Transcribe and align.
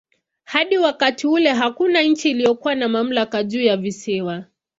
Hadi 0.43 0.77
wakati 0.77 1.27
ule 1.27 1.49
hakuna 1.51 2.01
nchi 2.01 2.29
iliyokuwa 2.31 2.75
na 2.75 2.89
mamlaka 2.89 3.43
juu 3.43 3.61
ya 3.61 3.77
visiwa. 3.77 4.45